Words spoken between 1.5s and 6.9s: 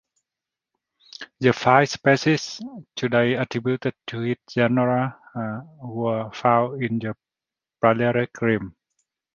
five species, today attributed to this genre, were found